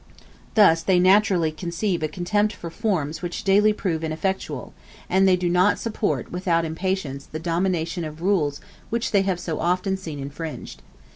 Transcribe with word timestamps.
Thus 0.55 0.81
they 0.81 0.97
naturally 0.99 1.51
conceive 1.51 2.01
a 2.01 2.07
contempt 2.07 2.53
for 2.53 2.71
forms 2.71 3.21
which 3.21 3.43
daily 3.43 3.71
prove 3.71 4.03
ineffectual; 4.03 4.73
and 5.07 5.27
they 5.27 5.35
do 5.35 5.47
not 5.47 5.77
support 5.77 6.31
without 6.31 6.65
impatience 6.65 7.27
the 7.27 7.37
dominion 7.37 8.03
of 8.03 8.19
rules 8.23 8.59
which 8.89 9.11
they 9.11 9.21
have 9.21 9.39
so 9.39 9.59
often 9.59 9.97
seen 9.97 10.17
infringed. 10.17 10.81